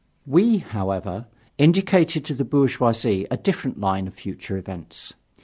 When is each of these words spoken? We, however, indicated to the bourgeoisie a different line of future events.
We, 0.25 0.57
however, 0.57 1.27
indicated 1.59 2.25
to 2.25 2.33
the 2.33 2.43
bourgeoisie 2.43 3.27
a 3.29 3.37
different 3.37 3.79
line 3.79 4.07
of 4.07 4.15
future 4.15 4.57
events. 4.57 5.13